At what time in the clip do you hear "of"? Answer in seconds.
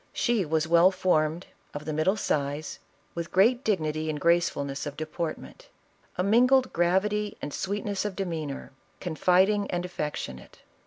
1.75-1.85, 4.87-4.97, 8.03-8.15